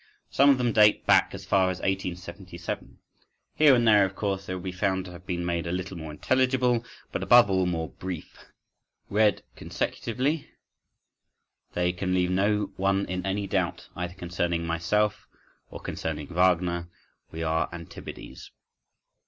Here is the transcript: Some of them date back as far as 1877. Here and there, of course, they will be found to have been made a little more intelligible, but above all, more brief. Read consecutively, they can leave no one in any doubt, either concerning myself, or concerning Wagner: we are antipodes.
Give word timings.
Some 0.31 0.49
of 0.49 0.57
them 0.57 0.71
date 0.71 1.05
back 1.05 1.29
as 1.35 1.45
far 1.45 1.69
as 1.69 1.77
1877. 1.77 2.97
Here 3.53 3.75
and 3.75 3.87
there, 3.87 4.03
of 4.03 4.15
course, 4.15 4.47
they 4.47 4.55
will 4.55 4.59
be 4.63 4.71
found 4.71 5.05
to 5.05 5.11
have 5.11 5.27
been 5.27 5.45
made 5.45 5.67
a 5.67 5.71
little 5.71 5.95
more 5.95 6.09
intelligible, 6.09 6.83
but 7.11 7.21
above 7.21 7.51
all, 7.51 7.67
more 7.67 7.89
brief. 7.89 8.45
Read 9.11 9.43
consecutively, 9.55 10.49
they 11.73 11.91
can 11.93 12.15
leave 12.15 12.31
no 12.31 12.71
one 12.77 13.05
in 13.05 13.23
any 13.27 13.45
doubt, 13.45 13.89
either 13.95 14.15
concerning 14.15 14.65
myself, 14.65 15.27
or 15.69 15.79
concerning 15.79 16.33
Wagner: 16.33 16.89
we 17.29 17.43
are 17.43 17.69
antipodes. 17.71 18.49